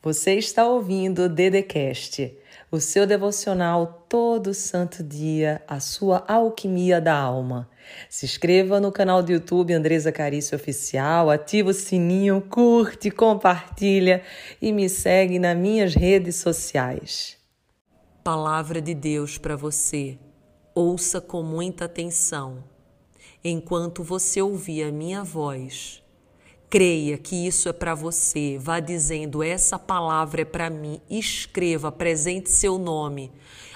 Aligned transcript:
Você 0.00 0.34
está 0.34 0.64
ouvindo 0.64 1.24
o 1.24 1.28
Dedecast, 1.28 2.32
o 2.70 2.78
seu 2.78 3.04
devocional 3.04 4.06
todo 4.08 4.54
santo 4.54 5.02
dia, 5.02 5.60
a 5.66 5.80
sua 5.80 6.24
alquimia 6.28 7.00
da 7.00 7.18
alma. 7.18 7.68
Se 8.08 8.24
inscreva 8.24 8.78
no 8.78 8.92
canal 8.92 9.24
do 9.24 9.32
YouTube 9.32 9.72
Andresa 9.72 10.12
Carício 10.12 10.54
Oficial, 10.54 11.28
ativa 11.28 11.70
o 11.70 11.74
sininho, 11.74 12.40
curte, 12.48 13.10
compartilha 13.10 14.22
e 14.62 14.72
me 14.72 14.88
segue 14.88 15.36
nas 15.36 15.56
minhas 15.56 15.96
redes 15.96 16.36
sociais. 16.36 17.36
Palavra 18.22 18.80
de 18.80 18.94
Deus 18.94 19.36
para 19.36 19.56
você. 19.56 20.16
Ouça 20.76 21.20
com 21.20 21.42
muita 21.42 21.86
atenção. 21.86 22.62
Enquanto 23.42 24.04
você 24.04 24.40
ouvir 24.40 24.84
a 24.84 24.92
minha 24.92 25.24
voz, 25.24 26.04
Creia 26.70 27.16
que 27.16 27.46
isso 27.46 27.66
é 27.68 27.72
para 27.72 27.94
você. 27.94 28.58
Vá 28.60 28.78
dizendo: 28.78 29.42
essa 29.42 29.78
palavra 29.78 30.42
é 30.42 30.44
para 30.44 30.68
mim. 30.68 31.00
Escreva, 31.08 31.88
apresente 31.88 32.50
seu 32.50 32.78
nome. 32.78 33.32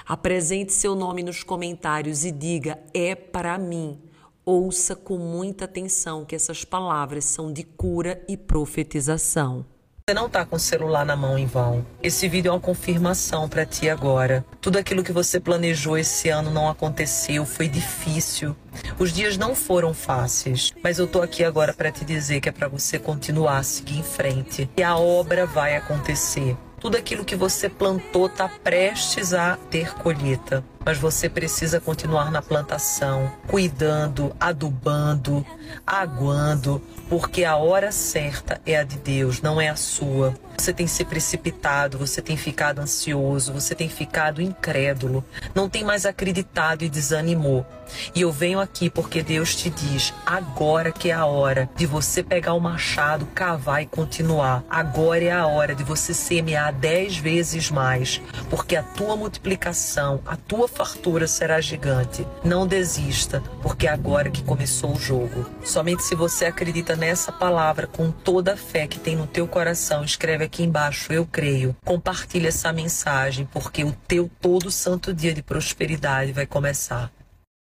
Apresente 0.07 0.75
seu 0.75 0.95
nome 0.95 1.23
nos 1.23 1.43
comentários 1.43 2.25
e 2.25 2.31
diga: 2.31 2.79
é 2.93 3.15
para 3.15 3.57
mim. 3.57 3.99
Ouça 4.45 4.95
com 4.95 5.17
muita 5.17 5.65
atenção 5.65 6.25
que 6.25 6.35
essas 6.35 6.65
palavras 6.65 7.25
são 7.25 7.51
de 7.51 7.63
cura 7.63 8.23
e 8.29 8.37
profetização. 8.37 9.65
Você 10.13 10.15
não 10.15 10.27
está 10.27 10.45
com 10.45 10.57
o 10.57 10.61
celular 10.61 11.07
na 11.07 11.17
mão 11.17 11.39
em 11.39 11.47
vão. 11.47 11.87
Esse 12.03 12.29
vídeo 12.29 12.51
é 12.51 12.53
uma 12.53 12.61
confirmação 12.61 13.49
para 13.49 13.65
ti 13.65 13.89
agora. 13.89 14.45
Tudo 14.61 14.79
aquilo 14.79 15.03
que 15.03 15.11
você 15.11 15.41
planejou 15.41 15.97
esse 15.97 16.29
ano 16.29 16.51
não 16.51 16.69
aconteceu, 16.69 17.47
foi 17.47 17.67
difícil. 17.67 18.55
Os 18.99 19.11
dias 19.11 19.39
não 19.39 19.55
foram 19.55 19.95
fáceis, 19.95 20.71
mas 20.85 20.99
eu 20.99 21.07
tô 21.07 21.23
aqui 21.23 21.43
agora 21.43 21.73
para 21.73 21.91
te 21.91 22.05
dizer 22.05 22.43
que 22.43 22.49
é 22.51 22.53
para 22.53 22.69
você 22.69 22.99
continuar 22.99 23.65
seguir 23.65 24.01
em 24.01 24.03
frente 24.03 24.69
e 24.77 24.83
a 24.83 24.99
obra 24.99 25.47
vai 25.47 25.77
acontecer. 25.77 26.59
Tudo 26.79 26.99
aquilo 26.99 27.25
que 27.25 27.35
você 27.35 27.71
plantou 27.71 28.27
está 28.27 28.51
prestes 28.51 29.33
a 29.33 29.57
ter 29.71 29.95
colheita 29.95 30.63
mas 30.85 30.99
você 30.99 31.29
precisa 31.29 31.81
continuar 31.81 32.31
na 32.31 32.43
plantação, 32.43 33.33
cuidando, 33.47 34.35
adubando, 34.39 35.45
aguando, 35.87 36.83
porque 37.09 37.45
a 37.45 37.57
hora 37.57 37.93
certa 37.93 38.61
é 38.67 38.77
a 38.77 38.85
de 38.85 38.99
Deus, 38.99 39.41
não 39.41 39.61
é 39.61 39.69
a 39.69 39.77
sua. 39.77 40.35
Você 40.57 40.73
tem 40.73 40.87
se 40.87 41.05
precipitado, 41.05 41.99
você 41.99 42.23
tem 42.23 42.37
ficado 42.37 42.81
ansioso, 42.81 43.53
você 43.53 43.75
tem 43.75 43.89
ficado 43.89 44.41
incrédulo, 44.41 45.25
não 45.55 45.69
tem 45.69 45.85
mais 45.85 46.07
acreditado 46.07 46.83
e 46.83 46.89
desanimou. 46.89 47.67
E 48.15 48.23
eu 48.23 48.33
venho 48.33 48.61
aqui 48.61 48.89
porque 48.89 49.23
Deus 49.23 49.55
te 49.55 49.71
diz: 49.71 50.15
agora 50.25 50.93
que 50.93 51.11
é 51.11 51.15
a 51.15 51.27
hora 51.27 51.69
de 51.77 51.87
você 51.87 52.23
pegar 52.23 52.55
o 52.55 52.61
machado, 52.61 53.27
cavar 53.35 53.83
e 53.83 53.87
continuar. 53.87 54.65
Agora 54.71 55.25
é 55.25 55.33
a 55.33 55.47
hora 55.47 55.75
de 55.75 55.85
você 55.85 56.15
semear 56.15 56.73
dez 56.73 57.17
vezes 57.17 57.71
mais, 57.71 58.21
porque 58.49 58.77
a 58.77 58.83
tua 58.83 59.17
multiplicação, 59.17 60.21
a 60.27 60.37
tua 60.37 60.69
fartura 60.69 61.27
será 61.27 61.61
gigante. 61.61 62.27
Não 62.45 62.67
desista, 62.67 63.43
porque 63.63 63.87
é 63.87 63.91
agora 63.91 64.31
que 64.31 64.43
começou 64.43 64.93
o 64.93 65.01
jogo. 65.01 65.47
Somente 65.65 66.03
se 66.03 66.15
você 66.15 66.47
acredita 66.47 66.97
nessa 66.97 67.31
palavra 67.33 67.87
com 67.87 68.11
toda 68.11 68.55
a 68.55 68.57
fé 68.57 68.87
que 68.87 68.99
tem 68.99 69.17
no 69.17 69.27
teu 69.27 69.47
coração, 69.47 70.05
escreve 70.05 70.45
aqui 70.53 70.63
embaixo, 70.63 71.11
eu 71.11 71.25
creio. 71.25 71.75
Compartilhe 71.83 72.47
essa 72.47 72.71
mensagem, 72.75 73.49
porque 73.51 73.83
o 73.83 73.93
teu 74.07 74.31
todo 74.39 74.71
santo 74.71 75.15
dia 75.15 75.33
de 75.33 75.43
prosperidade 75.43 76.31
vai 76.31 76.45
começar. 76.45 77.11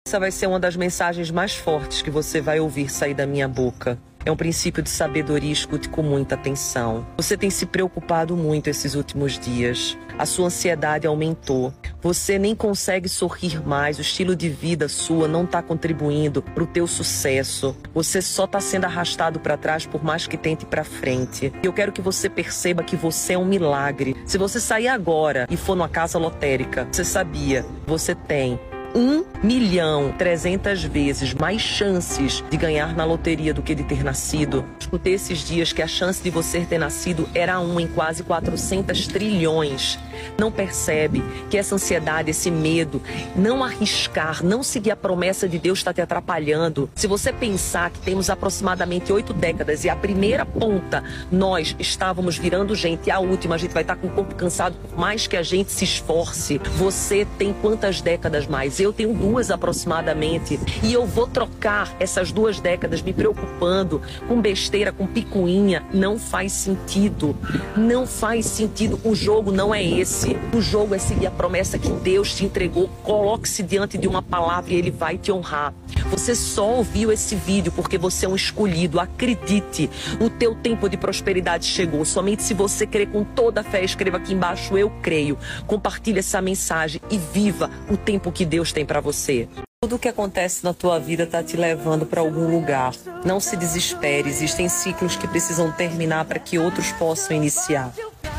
Essa 0.04 0.18
vai 0.18 0.32
ser 0.32 0.48
uma 0.48 0.58
das 0.58 0.74
mensagens 0.74 1.30
mais 1.30 1.54
fortes 1.54 2.02
que 2.02 2.10
você 2.10 2.40
vai 2.40 2.58
ouvir 2.58 2.90
sair 2.90 3.14
da 3.14 3.26
minha 3.26 3.46
boca. 3.46 3.96
É 4.24 4.30
um 4.30 4.36
princípio 4.36 4.82
de 4.82 4.90
sabedoria, 4.90 5.52
escute 5.52 5.88
com 5.88 6.02
muita 6.02 6.34
atenção. 6.34 7.06
Você 7.16 7.36
tem 7.36 7.48
se 7.48 7.64
preocupado 7.64 8.36
muito 8.36 8.68
esses 8.68 8.94
últimos 8.94 9.38
dias. 9.38 9.96
A 10.18 10.26
sua 10.26 10.46
ansiedade 10.46 11.06
aumentou. 11.06 11.72
Você 12.02 12.38
nem 12.38 12.54
consegue 12.54 13.08
sorrir 13.08 13.62
mais. 13.66 13.98
O 13.98 14.00
estilo 14.00 14.34
de 14.34 14.48
vida 14.48 14.88
sua 14.88 15.28
não 15.28 15.44
está 15.44 15.60
contribuindo 15.60 16.40
para 16.40 16.64
o 16.64 16.66
teu 16.66 16.86
sucesso. 16.86 17.76
Você 17.92 18.22
só 18.22 18.44
está 18.44 18.58
sendo 18.58 18.86
arrastado 18.86 19.38
para 19.38 19.56
trás 19.56 19.84
por 19.84 20.02
mais 20.02 20.26
que 20.26 20.38
tente 20.38 20.64
para 20.64 20.82
frente. 20.82 21.52
Eu 21.62 21.72
quero 21.72 21.92
que 21.92 22.00
você 22.00 22.30
perceba 22.30 22.82
que 22.82 22.96
você 22.96 23.34
é 23.34 23.38
um 23.38 23.44
milagre. 23.44 24.16
Se 24.24 24.38
você 24.38 24.58
sair 24.58 24.88
agora 24.88 25.46
e 25.50 25.56
for 25.58 25.76
numa 25.76 25.88
casa 25.88 26.18
lotérica, 26.18 26.88
você 26.90 27.04
sabia, 27.04 27.66
você 27.86 28.14
tem 28.14 28.58
um 28.94 29.24
milhão 29.42 30.12
trezentas 30.16 30.82
vezes 30.82 31.34
mais 31.34 31.60
chances 31.60 32.42
de 32.50 32.56
ganhar 32.56 32.94
na 32.96 33.04
loteria 33.04 33.54
do 33.54 33.62
que 33.62 33.74
de 33.74 33.84
ter 33.84 34.02
nascido. 34.02 34.64
Escutei 34.80 35.14
esses 35.14 35.38
dias 35.40 35.72
que 35.72 35.82
a 35.82 35.86
chance 35.86 36.22
de 36.22 36.30
você 36.30 36.60
ter 36.62 36.78
nascido 36.78 37.28
era 37.34 37.60
um 37.60 37.78
em 37.78 37.86
quase 37.86 38.22
400 38.22 39.06
trilhões. 39.06 39.98
Não 40.38 40.50
percebe 40.50 41.22
que 41.48 41.56
essa 41.56 41.74
ansiedade, 41.74 42.30
esse 42.30 42.50
medo, 42.50 43.00
não 43.36 43.62
arriscar, 43.62 44.44
não 44.44 44.62
seguir 44.62 44.90
a 44.90 44.96
promessa 44.96 45.48
de 45.48 45.58
Deus 45.58 45.78
está 45.78 45.92
te 45.92 46.00
atrapalhando. 46.00 46.90
Se 46.94 47.06
você 47.06 47.32
pensar 47.32 47.90
que 47.90 48.00
temos 48.00 48.28
aproximadamente 48.28 49.12
oito 49.12 49.32
décadas 49.32 49.84
e 49.84 49.88
a 49.88 49.96
primeira 49.96 50.44
ponta 50.44 51.02
nós 51.30 51.76
estávamos 51.78 52.36
virando 52.36 52.74
gente 52.74 53.10
a 53.10 53.20
última 53.20 53.54
a 53.54 53.58
gente 53.58 53.72
vai 53.72 53.82
estar 53.82 53.96
com 53.96 54.08
o 54.08 54.10
corpo 54.10 54.34
cansado 54.34 54.76
por 54.76 54.98
mais 54.98 55.26
que 55.26 55.36
a 55.36 55.42
gente 55.42 55.70
se 55.72 55.84
esforce, 55.84 56.60
você 56.76 57.26
tem 57.38 57.52
quantas 57.52 58.00
décadas 58.00 58.46
mais? 58.46 58.80
eu 58.80 58.92
tenho 58.92 59.12
duas 59.12 59.50
aproximadamente, 59.50 60.58
e 60.82 60.92
eu 60.92 61.06
vou 61.06 61.26
trocar 61.26 61.94
essas 61.98 62.32
duas 62.32 62.60
décadas 62.60 63.02
me 63.02 63.12
preocupando 63.12 64.00
com 64.26 64.40
besteira, 64.40 64.92
com 64.92 65.06
picuinha, 65.06 65.84
não 65.92 66.18
faz 66.18 66.52
sentido. 66.52 67.36
Não 67.76 68.06
faz 68.06 68.46
sentido. 68.46 69.00
O 69.04 69.14
jogo 69.14 69.52
não 69.52 69.74
é 69.74 69.82
esse. 69.82 70.09
O 70.52 70.60
jogo 70.60 70.94
é 70.94 70.98
seguir 70.98 71.26
a 71.26 71.30
promessa 71.30 71.78
que 71.78 71.88
Deus 71.88 72.34
te 72.34 72.44
entregou. 72.44 72.88
Coloque-se 73.02 73.62
diante 73.62 73.96
de 73.96 74.08
uma 74.08 74.20
palavra 74.20 74.72
e 74.72 74.76
ele 74.76 74.90
vai 74.90 75.16
te 75.16 75.30
honrar. 75.30 75.72
Você 76.10 76.34
só 76.34 76.68
ouviu 76.68 77.12
esse 77.12 77.36
vídeo 77.36 77.70
porque 77.70 77.96
você 77.96 78.26
é 78.26 78.28
um 78.28 78.34
escolhido. 78.34 78.98
Acredite, 78.98 79.88
o 80.20 80.28
teu 80.28 80.54
tempo 80.54 80.88
de 80.88 80.96
prosperidade 80.96 81.64
chegou. 81.64 82.04
Somente 82.04 82.42
se 82.42 82.52
você 82.52 82.86
crer 82.86 83.08
com 83.08 83.22
toda 83.22 83.60
a 83.60 83.64
fé, 83.64 83.84
escreva 83.84 84.16
aqui 84.16 84.34
embaixo 84.34 84.76
eu 84.76 84.90
creio. 85.00 85.38
Compartilhe 85.66 86.18
essa 86.18 86.42
mensagem 86.42 87.00
e 87.10 87.16
viva 87.16 87.70
o 87.88 87.96
tempo 87.96 88.32
que 88.32 88.44
Deus 88.44 88.72
tem 88.72 88.84
para 88.84 89.00
você. 89.00 89.48
Tudo 89.82 89.96
o 89.96 89.98
que 89.98 90.08
acontece 90.08 90.62
na 90.62 90.74
tua 90.74 90.98
vida 90.98 91.22
está 91.22 91.42
te 91.42 91.56
levando 91.56 92.04
para 92.04 92.20
algum 92.20 92.50
lugar. 92.50 92.92
Não 93.24 93.40
se 93.40 93.56
desespere, 93.56 94.28
existem 94.28 94.68
ciclos 94.68 95.16
que 95.16 95.26
precisam 95.26 95.72
terminar 95.72 96.26
para 96.26 96.38
que 96.38 96.58
outros 96.58 96.92
possam 96.92 97.34
iniciar. 97.34 97.90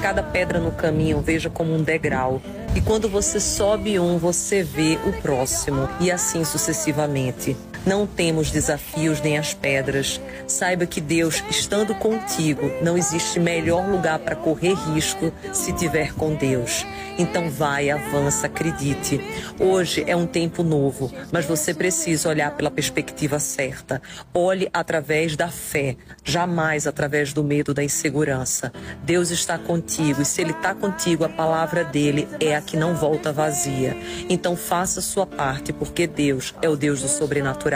Cada 0.02 0.22
pedra 0.22 0.60
no 0.60 0.72
caminho 0.72 1.22
veja 1.22 1.50
como 1.50 1.74
um 1.74 1.82
degrau. 1.82 2.42
E 2.76 2.82
quando 2.82 3.10
você 3.10 3.40
sobe 3.40 4.00
um, 4.00 4.18
você 4.18 4.64
vê 4.64 4.98
o 5.06 5.22
próximo, 5.22 5.90
e 6.00 6.10
assim 6.12 6.44
sucessivamente. 6.44 7.58
Não 7.84 8.06
temos 8.06 8.52
desafios 8.52 9.20
nem 9.22 9.40
as 9.40 9.56
pedras. 9.56 10.22
Saiba 10.46 10.86
que 10.86 11.02
Deus, 11.02 11.44
estando 11.50 11.96
contigo, 11.96 12.72
não 12.84 12.96
existe 12.96 13.40
melhor 13.40 13.90
lugar 13.90 14.20
para 14.20 14.36
correr 14.36 14.76
risco 14.94 15.34
se 15.52 15.74
tiver 15.74 16.14
com 16.14 16.36
Deus. 16.36 16.86
Então 17.18 17.50
vai, 17.50 17.90
avança, 17.90 18.46
acredite. 18.46 19.20
Hoje 19.60 20.04
é 20.08 20.16
um 20.16 20.28
tempo 20.28 20.62
novo, 20.62 21.12
mas 21.32 21.46
você 21.46 21.74
precisa 21.74 22.30
olhar 22.30 22.56
pela 22.56 22.70
perspectiva 22.70 23.40
certa. 23.40 24.00
Olhe 24.32 24.70
através 24.72 25.36
da 25.36 25.48
fé, 25.48 25.98
jamais 26.24 26.86
através 26.86 27.34
do 27.34 27.44
medo, 27.44 27.74
da 27.74 27.84
insegurança. 27.84 28.72
Deus 29.04 29.32
está 29.32 29.58
contigo 29.58 30.22
e 30.22 30.26
se 30.26 30.42
Ele 30.42 30.52
está 30.52 30.76
contigo, 30.76 31.24
a 31.24 31.30
palavra 31.30 31.84
dele 31.84 32.28
é 32.40 32.56
a 32.56 32.62
que 32.62 32.78
não 32.78 32.96
volta 32.96 33.34
vazia. 33.34 33.98
Então 34.30 34.56
faça 34.56 35.02
sua 35.02 35.26
parte, 35.26 35.74
porque 35.74 36.06
Deus 36.06 36.54
é 36.62 36.70
o 36.70 36.76
Deus 36.76 37.02
do 37.02 37.08
sobrenatural. 37.08 37.71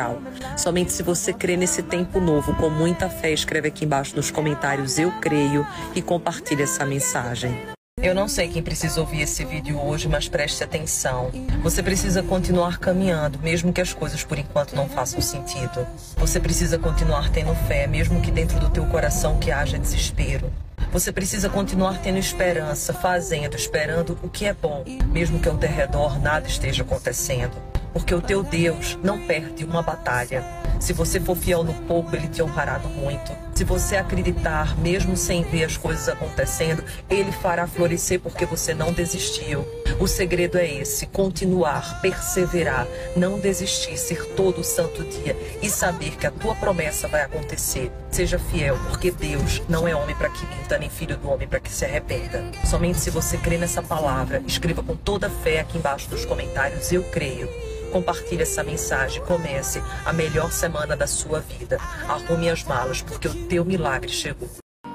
Somente 0.57 0.91
se 0.91 1.03
você 1.03 1.31
crê 1.33 1.56
nesse 1.56 1.81
tempo 1.83 2.19
novo, 2.19 2.56
com 2.56 2.69
muita 2.69 3.09
fé, 3.09 3.31
escreve 3.31 3.69
aqui 3.69 3.85
embaixo 3.85 4.16
nos 4.16 4.29
comentários 4.29 4.97
Eu 4.97 5.11
creio 5.19 5.66
e 5.95 6.01
compartilhe 6.01 6.63
essa 6.63 6.85
mensagem. 6.85 7.75
Eu 8.01 8.13
não 8.13 8.27
sei 8.27 8.50
quem 8.50 8.62
precisa 8.62 9.00
ouvir 9.00 9.21
esse 9.21 9.44
vídeo 9.45 9.81
hoje, 9.81 10.07
mas 10.07 10.27
preste 10.27 10.63
atenção. 10.63 11.31
Você 11.63 11.81
precisa 11.81 12.21
continuar 12.21 12.77
caminhando, 12.77 13.39
mesmo 13.39 13.71
que 13.71 13.81
as 13.81 13.94
coisas 13.94 14.24
por 14.24 14.38
enquanto 14.38 14.75
não 14.75 14.88
façam 14.88 15.21
sentido. 15.21 15.88
Você 16.18 16.39
precisa 16.39 16.77
continuar 16.77 17.31
tendo 17.31 17.56
fé, 17.68 17.88
mesmo 17.88 18.21
que 18.21 18.30
dentro 18.30 18.59
do 18.59 18.69
teu 18.69 18.86
coração 18.88 19.39
que 19.39 19.50
haja 19.50 19.80
desespero. 19.80 20.51
Você 20.92 21.12
precisa 21.12 21.50
continuar 21.50 22.00
tendo 22.00 22.18
esperança, 22.18 22.94
fazendo, 22.94 23.56
esperando 23.56 24.18
o 24.21 24.30
que 24.30 24.45
é 24.45 24.53
bom, 24.53 24.83
mesmo 25.07 25.39
que 25.39 25.50
ao 25.50 25.57
redor 25.57 26.21
nada 26.21 26.47
esteja 26.47 26.83
acontecendo. 26.83 27.75
Porque 27.95 28.13
o 28.13 28.21
teu 28.21 28.44
Deus 28.44 29.00
não 29.01 29.21
perde 29.21 29.63
uma 29.63 29.81
batalha. 29.81 30.44
Se 30.81 30.92
você 30.92 31.18
for 31.18 31.38
fiel 31.38 31.63
no 31.63 31.74
pouco, 31.74 32.13
ele 32.13 32.27
te 32.27 32.44
honrará 32.44 32.77
no 32.77 32.89
muito. 32.89 33.31
Se 33.56 33.63
você 33.63 33.95
acreditar, 33.95 34.77
mesmo 34.77 35.15
sem 35.15 35.44
ver 35.44 35.63
as 35.63 35.77
coisas 35.77 36.09
acontecendo, 36.09 36.83
ele 37.09 37.31
fará 37.31 37.65
florescer 37.65 38.19
porque 38.19 38.45
você 38.45 38.74
não 38.74 38.92
desistiu. 38.92 39.65
O 39.97 40.07
segredo 40.07 40.57
é 40.57 40.69
esse: 40.69 41.06
continuar, 41.06 42.01
perseverar, 42.01 42.86
não 43.15 43.39
desistir, 43.39 43.97
ser 43.97 44.25
todo 44.36 44.62
santo 44.62 45.01
dia 45.06 45.38
e 45.62 45.69
saber 45.69 46.18
que 46.18 46.27
a 46.27 46.31
tua 46.31 46.53
promessa 46.53 47.07
vai 47.07 47.21
acontecer. 47.21 47.89
Seja 48.12 48.38
fiel, 48.38 48.77
porque 48.89 49.09
Deus 49.09 49.62
não 49.69 49.88
é 49.88 49.95
homem 49.95 50.15
para 50.15 50.30
que 50.30 50.45
minta, 50.47 50.77
nem 50.77 50.89
filho 50.89 51.15
do 51.15 51.30
homem 51.30 51.47
para 51.47 51.62
que 51.62 51.71
se 51.71 51.86
arrependa. 51.86 52.44
Somente 52.65 53.00
se 53.00 53.09
você 53.09 53.38
crê 53.38 53.57
nessa 53.57 53.81
palavra, 53.81 54.44
escreva 54.45 54.83
com 54.83 54.97
toda 54.97 55.30
fé 55.30 55.62
aqui 55.62 55.77
embaixo 55.77 56.09
nos 56.12 56.25
comentários: 56.25 56.92
Eu 56.92 57.03
creio. 57.03 57.47
Compartilhe 57.95 58.42
essa 58.42 58.62
mensagem. 58.62 59.24
Comece 59.24 59.81
a 60.06 60.12
melhor 60.12 60.51
semana 60.51 60.97
da 60.97 61.07
sua 61.07 61.39
vida. 61.39 61.77
Arrume 62.09 62.50
as 62.50 62.62
malas, 62.65 63.01
porque 63.01 63.25
o 63.25 63.33
teu 63.47 63.63
milagre 63.63 64.12
chegou. 64.12 64.50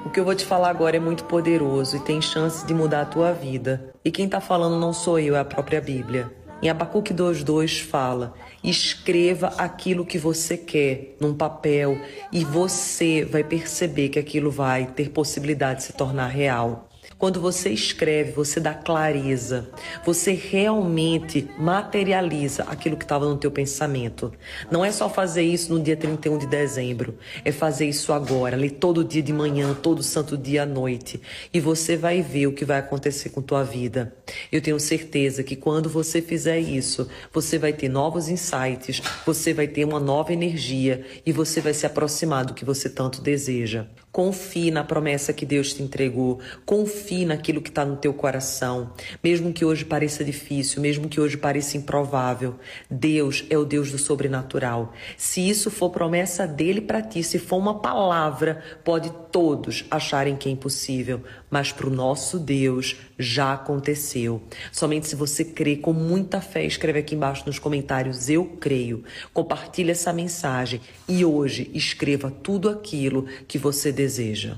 O 0.05 0.11
que 0.11 0.19
eu 0.19 0.23
vou 0.23 0.35
te 0.35 0.45
falar 0.45 0.69
agora 0.69 0.97
é 0.97 0.99
muito 0.99 1.23
poderoso 1.23 1.97
e 1.97 1.99
tem 2.01 2.21
chance 2.21 2.63
de 2.63 2.75
mudar 2.75 3.01
a 3.01 3.05
tua 3.05 3.33
vida. 3.33 3.91
E 4.05 4.11
quem 4.11 4.25
está 4.25 4.39
falando 4.39 4.79
não 4.79 4.93
sou 4.93 5.17
eu, 5.17 5.35
é 5.35 5.39
a 5.39 5.43
própria 5.43 5.81
Bíblia. 5.81 6.31
Em 6.61 6.69
Abacuque 6.69 7.11
2,2 7.11 7.81
fala: 7.81 8.35
escreva 8.63 9.47
aquilo 9.57 10.05
que 10.05 10.19
você 10.19 10.55
quer 10.55 11.15
num 11.19 11.33
papel 11.33 11.99
e 12.31 12.45
você 12.45 13.25
vai 13.25 13.43
perceber 13.43 14.09
que 14.09 14.19
aquilo 14.19 14.51
vai 14.51 14.85
ter 14.85 15.09
possibilidade 15.09 15.79
de 15.79 15.85
se 15.85 15.93
tornar 15.93 16.27
real. 16.27 16.90
Quando 17.21 17.39
você 17.39 17.69
escreve, 17.69 18.31
você 18.31 18.59
dá 18.59 18.73
clareza, 18.73 19.69
você 20.03 20.31
realmente 20.31 21.47
materializa 21.55 22.63
aquilo 22.63 22.97
que 22.97 23.05
estava 23.05 23.29
no 23.29 23.37
teu 23.37 23.51
pensamento. 23.51 24.33
Não 24.71 24.83
é 24.83 24.91
só 24.91 25.07
fazer 25.07 25.43
isso 25.43 25.71
no 25.71 25.79
dia 25.79 25.95
31 25.95 26.39
de 26.39 26.47
dezembro, 26.47 27.19
é 27.45 27.51
fazer 27.51 27.87
isso 27.87 28.11
agora, 28.11 28.55
ali 28.55 28.71
todo 28.71 29.03
dia 29.03 29.21
de 29.21 29.31
manhã, 29.31 29.71
todo 29.75 30.01
santo 30.01 30.35
dia 30.35 30.63
à 30.63 30.65
noite, 30.65 31.21
e 31.53 31.59
você 31.59 31.95
vai 31.95 32.23
ver 32.23 32.47
o 32.47 32.53
que 32.53 32.65
vai 32.65 32.79
acontecer 32.79 33.29
com 33.29 33.39
tua 33.39 33.63
vida. 33.63 34.15
Eu 34.51 34.59
tenho 34.59 34.79
certeza 34.79 35.43
que 35.43 35.55
quando 35.55 35.91
você 35.91 36.23
fizer 36.23 36.57
isso, 36.57 37.07
você 37.31 37.59
vai 37.59 37.71
ter 37.71 37.87
novos 37.87 38.29
insights, 38.29 38.99
você 39.23 39.53
vai 39.53 39.67
ter 39.67 39.85
uma 39.85 39.99
nova 39.99 40.33
energia 40.33 41.05
e 41.23 41.31
você 41.31 41.61
vai 41.61 41.75
se 41.75 41.85
aproximar 41.85 42.45
do 42.45 42.55
que 42.55 42.65
você 42.65 42.89
tanto 42.89 43.21
deseja. 43.21 43.85
Confie 44.11 44.71
na 44.71 44.83
promessa 44.83 45.31
que 45.31 45.45
Deus 45.45 45.73
te 45.73 45.81
entregou. 45.81 46.39
Confie 46.65 47.25
naquilo 47.25 47.61
que 47.61 47.69
está 47.69 47.85
no 47.85 47.95
teu 47.95 48.13
coração. 48.13 48.91
Mesmo 49.23 49.53
que 49.53 49.63
hoje 49.63 49.85
pareça 49.85 50.23
difícil, 50.23 50.81
mesmo 50.81 51.07
que 51.07 51.21
hoje 51.21 51.37
pareça 51.37 51.77
improvável, 51.77 52.55
Deus 52.89 53.45
é 53.49 53.57
o 53.57 53.63
Deus 53.63 53.89
do 53.89 53.97
sobrenatural. 53.97 54.93
Se 55.15 55.47
isso 55.47 55.71
for 55.71 55.89
promessa 55.91 56.45
dele 56.45 56.81
para 56.81 57.01
ti, 57.01 57.23
se 57.23 57.39
for 57.39 57.57
uma 57.57 57.79
palavra, 57.79 58.61
pode 58.83 59.11
todos 59.31 59.85
acharem 59.89 60.35
que 60.35 60.49
é 60.49 60.51
impossível, 60.51 61.23
mas 61.51 61.71
para 61.71 61.87
o 61.87 61.91
nosso 61.91 62.39
Deus 62.39 62.95
já 63.19 63.53
aconteceu. 63.53 64.41
Somente 64.71 65.07
se 65.07 65.15
você 65.15 65.43
crê 65.43 65.75
com 65.75 65.91
muita 65.91 66.39
fé, 66.39 66.65
escreve 66.65 66.99
aqui 66.99 67.13
embaixo 67.13 67.43
nos 67.45 67.59
comentários: 67.59 68.29
Eu 68.29 68.45
creio. 68.59 69.03
Compartilhe 69.33 69.91
essa 69.91 70.13
mensagem 70.13 70.79
e 71.07 71.25
hoje 71.25 71.69
escreva 71.73 72.31
tudo 72.31 72.69
aquilo 72.69 73.27
que 73.47 73.57
você 73.57 73.91
deseja. 73.91 74.57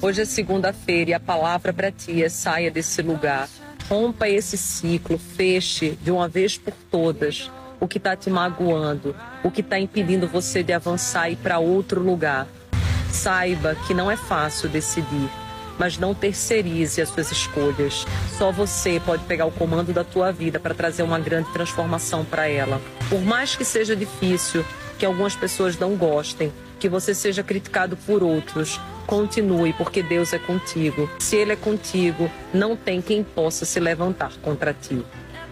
Hoje 0.00 0.22
é 0.22 0.24
segunda-feira 0.24 1.10
e 1.10 1.14
a 1.14 1.20
palavra 1.20 1.72
para 1.72 1.92
ti 1.92 2.22
é 2.22 2.28
saia 2.28 2.70
desse 2.70 3.02
lugar, 3.02 3.48
rompa 3.88 4.28
esse 4.28 4.56
ciclo, 4.56 5.18
feche 5.18 5.98
de 6.02 6.10
uma 6.10 6.28
vez 6.28 6.56
por 6.56 6.72
todas 6.90 7.50
o 7.80 7.86
que 7.86 7.98
está 7.98 8.16
te 8.16 8.30
magoando, 8.30 9.14
o 9.42 9.50
que 9.50 9.60
está 9.60 9.78
impedindo 9.78 10.26
você 10.26 10.62
de 10.62 10.72
avançar 10.72 11.30
e 11.30 11.36
para 11.36 11.58
outro 11.58 12.00
lugar. 12.00 12.46
Saiba 13.10 13.74
que 13.86 13.94
não 13.94 14.10
é 14.10 14.16
fácil 14.16 14.68
decidir, 14.68 15.30
mas 15.78 15.96
não 15.96 16.14
terceirize 16.14 17.00
as 17.00 17.08
suas 17.08 17.30
escolhas. 17.30 18.04
Só 18.36 18.50
você 18.50 19.00
pode 19.04 19.24
pegar 19.24 19.46
o 19.46 19.52
comando 19.52 19.92
da 19.92 20.04
tua 20.04 20.32
vida 20.32 20.58
para 20.58 20.74
trazer 20.74 21.02
uma 21.02 21.18
grande 21.18 21.52
transformação 21.52 22.24
para 22.24 22.48
ela. 22.48 22.80
Por 23.08 23.20
mais 23.20 23.54
que 23.54 23.64
seja 23.64 23.94
difícil, 23.94 24.64
que 24.98 25.06
algumas 25.06 25.36
pessoas 25.36 25.78
não 25.78 25.94
gostem, 25.94 26.52
que 26.78 26.88
você 26.88 27.14
seja 27.14 27.42
criticado 27.42 27.96
por 27.96 28.22
outros. 28.22 28.80
Continue, 29.06 29.72
porque 29.72 30.02
Deus 30.02 30.32
é 30.32 30.38
contigo. 30.38 31.08
Se 31.18 31.36
Ele 31.36 31.52
é 31.52 31.56
contigo, 31.56 32.30
não 32.52 32.76
tem 32.76 33.00
quem 33.00 33.22
possa 33.22 33.64
se 33.64 33.80
levantar 33.80 34.32
contra 34.42 34.74
ti. 34.74 35.02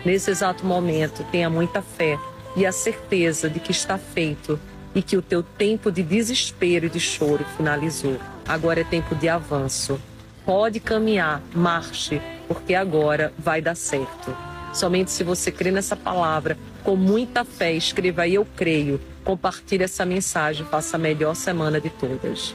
Nesse 0.04 0.30
exato 0.30 0.66
momento, 0.66 1.24
tenha 1.30 1.48
muita 1.48 1.80
fé 1.80 2.18
e 2.54 2.66
a 2.66 2.72
certeza 2.72 3.48
de 3.48 3.58
que 3.60 3.70
está 3.70 3.96
feito 3.96 4.58
e 4.94 5.02
que 5.02 5.16
o 5.16 5.22
teu 5.22 5.42
tempo 5.42 5.90
de 5.90 6.02
desespero 6.02 6.86
e 6.86 6.90
de 6.90 7.00
choro 7.00 7.44
finalizou. 7.56 8.18
Agora 8.46 8.80
é 8.80 8.84
tempo 8.84 9.14
de 9.14 9.28
avanço. 9.28 10.00
Pode 10.46 10.80
caminhar, 10.80 11.42
marche, 11.54 12.22
porque 12.48 12.74
agora 12.74 13.32
vai 13.36 13.60
dar 13.60 13.74
certo. 13.74 14.34
Somente 14.72 15.10
se 15.10 15.22
você 15.22 15.52
crê 15.52 15.70
nessa 15.70 15.96
palavra, 15.96 16.56
com 16.82 16.96
muita 16.96 17.44
fé, 17.44 17.74
escreva 17.74 18.22
aí 18.22 18.36
eu 18.36 18.46
creio 18.56 18.98
compartilhe 19.26 19.82
essa 19.82 20.06
mensagem, 20.06 20.64
faça 20.64 20.96
a 20.96 21.00
melhor 21.00 21.34
semana 21.34 21.80
de 21.80 21.90
todas. 21.90 22.54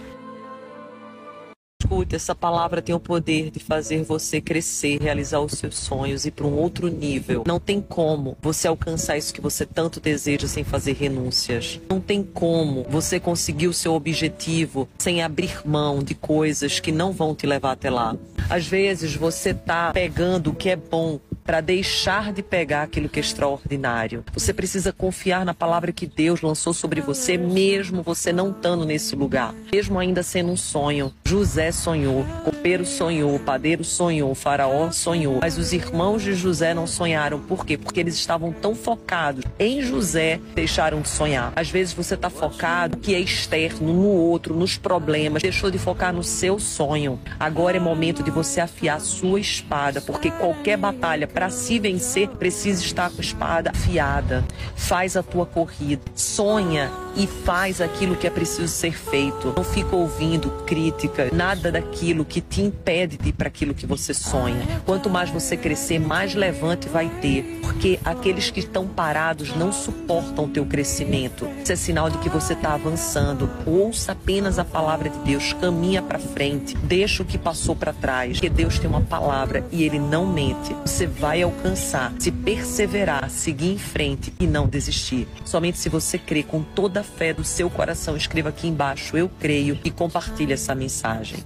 Escute, 1.91 2.15
essa 2.15 2.33
palavra 2.33 2.81
tem 2.81 2.95
o 2.95 2.99
poder 3.01 3.51
de 3.51 3.59
fazer 3.59 4.01
você 4.03 4.39
crescer, 4.39 4.97
realizar 5.01 5.41
os 5.41 5.51
seus 5.51 5.77
sonhos 5.77 6.25
e 6.25 6.31
para 6.31 6.47
um 6.47 6.53
outro 6.53 6.87
nível. 6.87 7.43
Não 7.45 7.59
tem 7.59 7.81
como 7.81 8.37
você 8.41 8.65
alcançar 8.65 9.17
isso 9.17 9.33
que 9.33 9.41
você 9.41 9.65
tanto 9.65 9.99
deseja 9.99 10.47
sem 10.47 10.63
fazer 10.63 10.93
renúncias. 10.93 11.81
Não 11.89 11.99
tem 11.99 12.23
como 12.23 12.85
você 12.89 13.19
conseguir 13.19 13.67
o 13.67 13.73
seu 13.73 13.93
objetivo 13.93 14.87
sem 14.99 15.21
abrir 15.21 15.67
mão 15.67 16.01
de 16.01 16.15
coisas 16.15 16.79
que 16.79 16.93
não 16.93 17.11
vão 17.11 17.35
te 17.35 17.45
levar 17.45 17.73
até 17.73 17.89
lá. 17.89 18.15
Às 18.49 18.65
vezes 18.65 19.13
você 19.13 19.53
tá 19.53 19.91
pegando 19.91 20.51
o 20.51 20.55
que 20.55 20.69
é 20.69 20.77
bom 20.77 21.19
para 21.43 21.61
deixar 21.61 22.31
de 22.31 22.41
pegar 22.41 22.83
aquilo 22.83 23.09
que 23.09 23.19
é 23.19 23.21
extraordinário. 23.21 24.23
Você 24.33 24.53
precisa 24.53 24.91
confiar 24.91 25.45
na 25.45 25.53
palavra 25.53 25.91
que 25.91 26.05
Deus 26.05 26.41
lançou 26.41 26.73
sobre 26.73 27.01
você, 27.01 27.37
mesmo 27.37 28.03
você 28.03 28.31
não 28.31 28.51
estando 28.51 28.85
nesse 28.85 29.15
lugar, 29.15 29.53
mesmo 29.71 29.99
ainda 29.99 30.23
sendo 30.23 30.51
um 30.51 30.57
sonho. 30.57 31.13
José 31.25 31.71
sonhou, 31.71 32.25
copeiro 32.43 32.85
sonhou, 32.85 33.39
padeiro 33.39 33.83
sonhou, 33.83 34.33
faraó 34.35 34.91
sonhou, 34.91 35.39
mas 35.41 35.57
os 35.57 35.73
irmãos 35.73 36.21
de 36.21 36.33
José 36.33 36.73
não 36.73 36.85
sonharam. 36.87 37.39
Por 37.39 37.65
quê? 37.65 37.77
Porque 37.77 37.99
eles 37.99 38.15
estavam 38.15 38.51
tão 38.51 38.75
focados 38.75 39.43
em 39.59 39.81
José, 39.81 40.39
deixaram 40.53 41.01
de 41.01 41.09
sonhar. 41.09 41.53
Às 41.55 41.69
vezes 41.69 41.93
você 41.93 42.15
está 42.15 42.29
focado 42.29 42.97
que 42.97 43.15
é 43.15 43.19
externo, 43.19 43.93
no 43.93 44.07
outro, 44.07 44.55
nos 44.55 44.77
problemas, 44.77 45.41
deixou 45.41 45.71
de 45.71 45.77
focar 45.77 46.13
no 46.13 46.23
seu 46.23 46.59
sonho. 46.59 47.19
Agora 47.39 47.77
é 47.77 47.79
momento 47.79 48.23
de 48.23 48.31
você 48.31 48.61
afiar 48.61 48.99
sua 48.99 49.39
espada, 49.39 50.01
porque 50.01 50.31
qualquer 50.31 50.77
batalha 50.77 51.27
para 51.33 51.49
se 51.49 51.79
vencer, 51.79 52.27
precisa 52.29 52.83
estar 52.83 53.09
com 53.09 53.17
a 53.17 53.21
espada 53.21 53.71
afiada. 53.71 54.43
Faz 54.75 55.15
a 55.15 55.23
tua 55.23 55.45
corrida, 55.45 56.01
sonha 56.15 56.91
e 57.15 57.27
faz 57.27 57.81
aquilo 57.81 58.15
que 58.15 58.27
é 58.27 58.29
preciso 58.29 58.67
ser 58.67 58.93
feito. 58.93 59.53
Não 59.55 59.63
fica 59.63 59.95
ouvindo 59.95 60.49
crítica, 60.65 61.29
nada 61.33 61.71
daquilo 61.71 62.25
que 62.25 62.41
te 62.41 62.61
impede 62.61 63.17
de 63.17 63.29
ir 63.29 63.33
para 63.33 63.47
aquilo 63.47 63.73
que 63.73 63.85
você 63.85 64.13
sonha. 64.13 64.81
Quanto 64.85 65.09
mais 65.09 65.29
você 65.29 65.57
crescer, 65.57 65.99
mais 65.99 66.35
levante 66.35 66.87
vai 66.87 67.09
ter, 67.21 67.59
porque 67.61 67.99
aqueles 68.03 68.49
que 68.49 68.59
estão 68.59 68.87
parados 68.87 69.55
não 69.55 69.71
suportam 69.71 70.45
o 70.45 70.49
teu 70.49 70.65
crescimento. 70.65 71.47
Isso 71.63 71.71
é 71.71 71.75
sinal 71.75 72.09
de 72.09 72.17
que 72.19 72.29
você 72.29 72.53
está 72.53 72.73
avançando. 72.73 73.49
Ouça 73.65 74.11
apenas 74.11 74.59
a 74.59 74.65
palavra 74.65 75.09
de 75.09 75.19
Deus, 75.19 75.53
caminha 75.53 76.01
para 76.01 76.19
frente, 76.19 76.75
deixa 76.77 77.23
o 77.23 77.25
que 77.25 77.37
passou 77.37 77.75
para 77.75 77.93
trás, 77.93 78.33
porque 78.33 78.49
Deus 78.49 78.79
tem 78.79 78.89
uma 78.89 79.01
palavra 79.01 79.65
e 79.71 79.83
ele 79.83 79.99
não 79.99 80.25
mente. 80.25 80.75
Você 80.85 81.05
vai 81.21 81.43
alcançar 81.43 82.11
se 82.19 82.31
perseverar, 82.31 83.29
seguir 83.29 83.71
em 83.71 83.77
frente 83.77 84.33
e 84.39 84.47
não 84.47 84.67
desistir. 84.67 85.27
Somente 85.45 85.77
se 85.77 85.87
você 85.87 86.17
crer 86.17 86.47
com 86.47 86.63
toda 86.63 87.01
a 87.01 87.03
fé 87.03 87.31
do 87.31 87.43
seu 87.43 87.69
coração, 87.69 88.17
escreva 88.17 88.49
aqui 88.49 88.67
embaixo, 88.67 89.15
eu 89.15 89.29
creio, 89.39 89.77
e 89.85 89.91
compartilhe 89.91 90.53
essa 90.53 90.73
mensagem. 90.73 91.37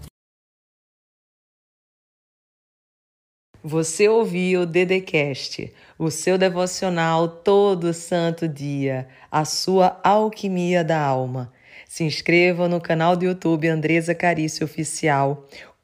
Você 3.61 4.07
ouviu 4.07 4.61
o 4.61 4.65
Dedecast, 4.65 5.73
o 5.99 6.09
seu 6.09 6.37
devocional 6.37 7.27
todo 7.27 7.93
santo 7.93 8.47
dia, 8.47 9.09
a 9.29 9.43
sua 9.43 9.99
alquimia 10.05 10.85
da 10.85 11.01
alma. 11.01 11.51
Se 11.85 12.05
inscreva 12.05 12.69
no 12.69 12.79
canal 12.79 13.17
do 13.17 13.25
YouTube 13.25 13.67
Andresa 13.67 14.15
Carício 14.15 14.63
Oficial. 14.63 15.45